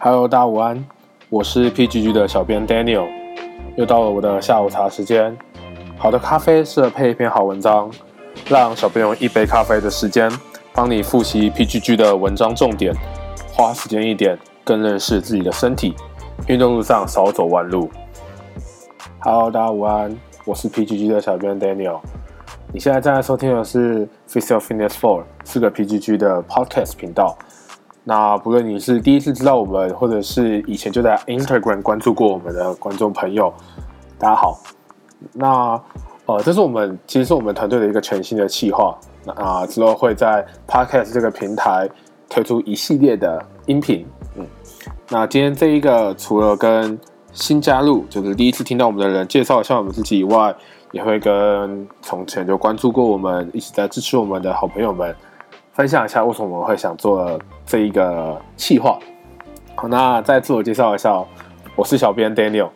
[0.00, 0.84] Hello，大家午安，
[1.28, 3.08] 我是 PGG 的小编 Daniel，
[3.76, 5.36] 又到了我的下午茶时间。
[5.96, 7.90] 好的咖啡适合配一篇好文章，
[8.48, 10.30] 让小编用一杯咖啡的时间
[10.72, 12.94] 帮你复习 PGG 的文章重点，
[13.52, 15.96] 花时间一点，更认识自己的身体。
[16.46, 17.90] 运动路上少走弯路。
[19.18, 21.98] Hello，大家午安，我是 PGG 的小编 Daniel。
[22.72, 27.36] 你现在正在收听的是 Physical Fitness Four，四个 PGG 的 Podcast 频道。
[28.08, 33.52] 那不论你是第一次知道我们，或者是以前就在 Instagram 关注过我们的观众朋友，
[34.18, 34.58] 大家好。
[35.34, 35.78] 那
[36.24, 38.98] 呃，这是我们其实是我们团队的一个全新的企划。
[39.26, 41.86] 那啊，之后会在 Podcast 这个平台
[42.30, 44.06] 推出一系列的音频。
[44.36, 44.46] 嗯，
[45.10, 46.98] 那今天这一个除了跟
[47.34, 50.54] 新加入，就是第一次听到我们的人介绍一下我们自己以外，
[50.92, 55.14] 也会跟从前就关注过我们、一直在支持我们的好朋友们
[55.78, 58.98] 分享一下为什么我会想做这一个企划。
[59.76, 61.24] 好，那再自我介绍一下，
[61.76, 62.68] 我是小编 Daniel。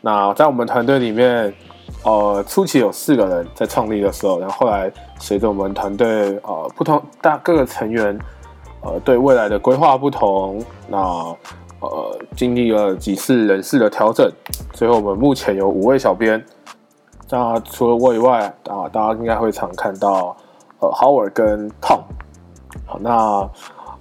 [0.00, 1.54] 那在我们团队里面，
[2.02, 8.18] 呃，初期有四个人在创立的时候，然后后来随着我们团队呃不同大各个成员
[8.80, 10.98] 呃对未来的规划不同，那。
[11.80, 14.28] 呃，经历了几次人事的调整，
[14.72, 16.44] 最后我们目前有五位小编。
[17.30, 20.36] 那除了我以外啊，大家应该会常看到
[20.80, 22.00] 呃，Howard 跟 Tom。
[22.88, 23.48] 好，那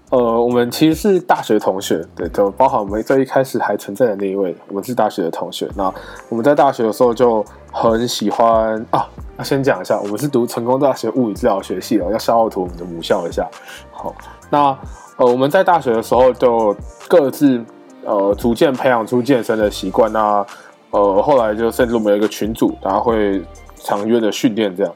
[0.09, 5.69] 呃，我们其实是大学同学，对，就包含我们最一开始还存在的那一位，我们是大学的同学。
[5.75, 5.93] 那
[6.29, 9.07] 我们在大学的时候就很喜欢啊，
[9.43, 13.47] 先讲一下，我们是读成功大学物理治疗学系的，要消耗图我们的母校一下。
[13.91, 14.15] 好，
[14.49, 14.75] 那。
[15.19, 17.59] 呃，我们在大学的时候就各自
[18.05, 20.45] 呃逐渐培养出健身的习惯，那
[20.91, 23.43] 呃后来就甚至我们有一个群组，大家会
[23.77, 24.93] 常约的训练这样。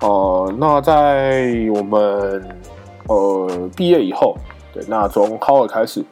[0.00, 2.46] 呃，那在我们
[3.08, 4.36] 呃毕业以后，
[4.72, 6.04] 对，那从 Howard 开始，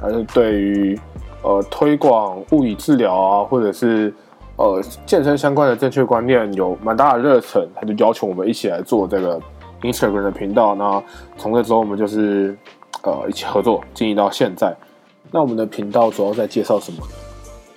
[0.00, 0.98] 还是对于
[1.42, 4.12] 呃推广物理治疗啊，或者是
[4.56, 9.40] 呃健身相关的正确观念有蛮大的热忱，他就要求我们一起来做这个。
[9.82, 11.02] Instagram 的频道，那
[11.38, 12.54] 从那之后我们就是
[13.02, 14.76] 呃一起合作经营到现在。
[15.30, 16.98] 那我们的频道主要在介绍什么？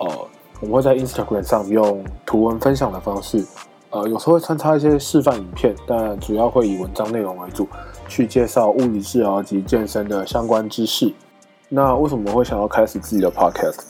[0.00, 0.06] 呃，
[0.60, 3.42] 我们会在 Instagram 上用图文分享的方式，
[3.88, 7.66] 呃，有时候会穿插一些示范影片，但主要会以文章内容为主，
[8.14, 11.12] 去介绍物理治疗及健身的相关知识。
[11.68, 13.80] 那为什么会想要开始自己的 Podcast？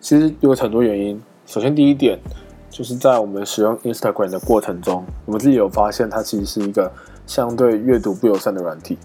[0.00, 1.22] 其实有很多原因。
[1.46, 2.18] 首先第一点，
[2.68, 6.90] 就是在我们使用 Instagram 的过程中，我们自己有发现它其实是一个。
[7.28, 8.96] 相对阅读不友善的软体，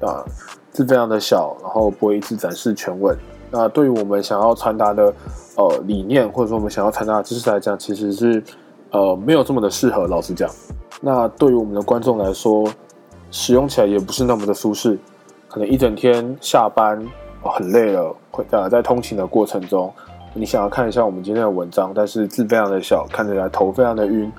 [0.00, 0.24] 啊，
[0.70, 3.14] 字非常的小，然后不会一次展示全文。
[3.50, 5.12] 那对于我们想要传达的
[5.56, 8.42] 呃理念，或者说我们想要传达的知识来讲，其实是
[8.90, 10.06] 呃没有这么的适合。
[10.06, 10.50] 老实讲，
[11.02, 12.66] 那对于我们的观众来说，
[13.30, 14.98] 使用起来也不是那么的舒适。
[15.48, 17.02] 可能一整天下班
[17.42, 19.92] 很累了，会呃在通勤的过程中，
[20.34, 24.30] 你想要看一下我们今天的文章，但是字非常的小，看起来头非常的晕，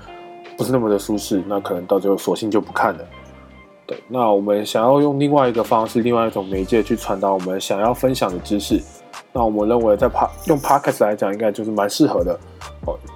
[0.56, 1.44] 不是那么的舒适。
[1.48, 3.00] 那可能到最后索性就不看了。
[3.88, 8.80] 对，那我们想要用另外一个方式，另外一种媒介去传达我们想要分享的知识。
[9.34, 12.40] 那我们认为，在 p 用 podcast 来讲，应该就是蛮适合的。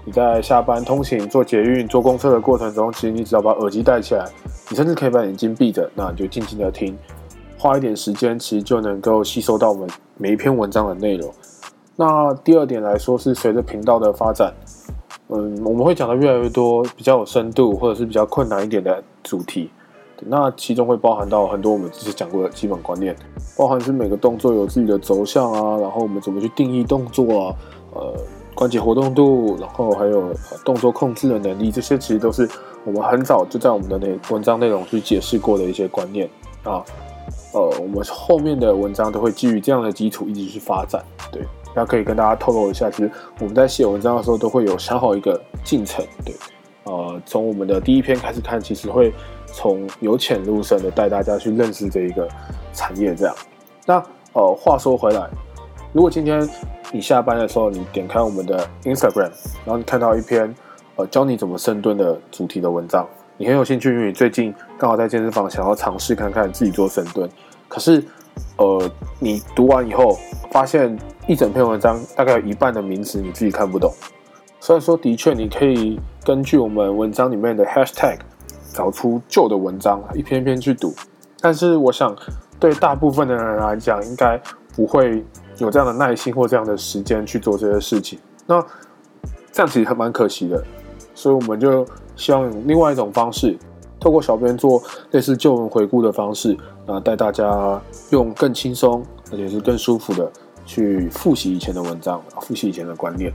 [0.06, 4.26] 你在下班通勤、坐捷运、坐公车的过程中，其实你只要把耳机戴起来，
[4.70, 6.98] 你甚至可以把眼睛闭着，那你就静静的听，
[7.58, 11.34] 花一点时间，其实就能够吸收到我们每一篇文章的内容。
[11.96, 14.54] 那第二点来说，是随着频道的发展，
[15.30, 19.70] 嗯，我们会讲的越来越多比较有深度，或者是比较困难一点的主题。
[20.26, 23.16] 那其中会包含到很多我们之前讲过的基本观念，
[23.58, 27.56] 包含是每个动作有自己的轴向啊，然后我们怎么去定义动作啊，
[27.94, 28.14] 呃，
[28.54, 30.34] 关节活动度，然后还有
[30.64, 32.50] 动作控制的能力，这些其实都是
[32.86, 36.30] 我们很早就在我们的内文章内容去解释过的一些观念
[36.64, 36.84] 啊，
[37.54, 41.42] 呃，我们后面的文章都会基于这样的基础一直去发展，对，
[41.76, 46.36] 那可以跟大家透露一下，其实我们在写文章的时候都会有想好一个进程，对，
[46.84, 49.14] 呃，从我们的第一篇开始看，其实会。
[49.56, 52.28] 从由浅入深的带大家去认识这一个
[52.74, 53.36] 产业，这样。
[53.86, 55.30] 那呃，话说回来，
[55.92, 56.42] 如果今天
[56.94, 59.32] 你下班的时候，你点开我们的 Instagram，
[59.66, 60.54] 然后你看到一篇
[60.96, 63.06] 呃教你怎么深蹲的主题的文章，
[63.36, 67.30] 你很有兴趣，因为你最近刚好在健身房想要尝试看看自己做深蹲。
[67.68, 68.04] 可是
[68.58, 70.18] 呃，你读完以后
[70.52, 70.98] 发现
[71.28, 73.92] 一整篇文章大概有一半的名词你自己看不懂。
[74.60, 78.20] 虽然说的确你可以根据我们文章里面的 Hashtag。
[78.74, 80.96] 找出旧的文章，一篇一篇去读。
[81.40, 82.18] 但是我想，
[82.60, 84.36] 对大部分的人来讲，应该
[84.76, 85.24] 不会
[85.64, 88.20] 有这样的耐心或这样的时间去做这些事情。
[88.46, 88.64] 那
[89.52, 90.64] 这样其实还蛮可惜的。
[91.16, 93.58] 所以我们就希望用另外一种方式，
[94.00, 94.82] 透过小编做
[95.12, 97.80] 类似旧文回顾的方式，啊，带大家
[98.10, 100.32] 用更轻松而且是更舒服的
[100.66, 103.32] 去复习以前的文章，复习以前的观念。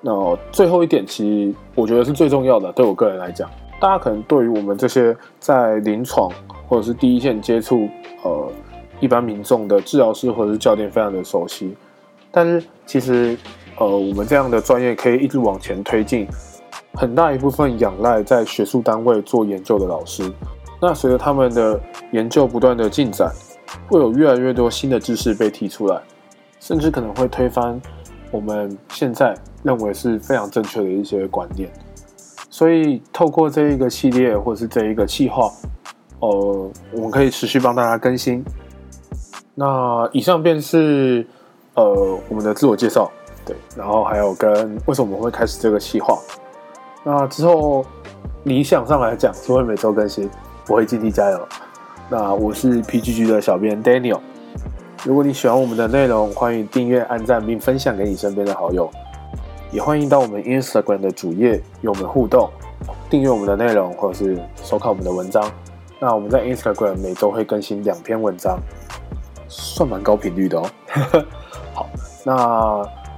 [0.00, 3.50] 那最后一点，其实我觉得是最重要的，对我个人来讲，
[3.80, 6.30] 大家可能对于我们这些在临床
[6.66, 7.88] 或者是第一线接触
[8.22, 8.50] 呃
[9.00, 11.76] 一般民众的治疗师或者是教练非常的熟悉，
[12.30, 13.36] 但是其实
[13.76, 16.26] 呃我们这样的专业可以一直往前推进，
[16.94, 20.30] 很大一部分仰赖在学术单位做研究的老师。
[20.80, 21.80] 那随着他们的
[22.12, 23.32] 研究不断的进展，
[23.88, 26.00] 会有越来越多新的知识被提出来，
[26.60, 27.80] 甚至可能会推翻
[28.30, 31.68] 我们现在认为是非常正确的一些观念。
[32.48, 35.50] 所以透过这一个系列或是这一个计划，
[36.20, 38.44] 呃，我们可以持续帮大家更新。
[39.60, 41.26] 那以上便是
[41.74, 41.84] 呃
[42.28, 43.10] 我们的自我介绍，
[43.44, 46.16] 对，然后还有跟为什么我们会开始这个计划。
[47.02, 47.84] 那之后
[48.44, 50.30] 理想上来讲，就会每周更新。
[50.68, 51.48] 我会尽力加油。
[52.08, 54.20] 那我是 PGG 的小编 Daniel。
[55.04, 58.88] 如果你喜欢我们的内容，欢迎订阅、按赞并分享给你身边的好友。
[59.72, 62.48] 也欢迎到我们 Instagram 的主页与我们互动，
[63.10, 65.50] 订阅我们的内容或者是收看我们的文章。
[65.98, 68.56] 那我们在 Instagram 每周会更新两篇文章，
[69.48, 70.70] 算蛮高频率的哦。
[71.74, 71.88] 好，
[72.24, 72.34] 那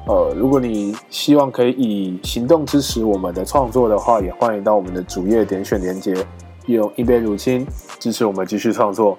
[0.06, 6.14] 呃，如果你希望可以以行动支持我们的创作的话，也欢迎到我们的主页点选连接。
[6.66, 7.66] 用一杯乳清
[7.98, 9.18] 支持我们继续创作。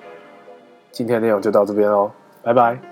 [0.91, 2.11] 今天内容就到这边喽，
[2.43, 2.90] 拜拜。